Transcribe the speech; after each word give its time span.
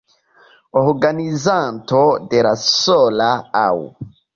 Organizanto 0.83 2.03
de 2.35 2.43
la 2.51 2.59
sola 2.67 3.33
Aŭ. 3.67 3.73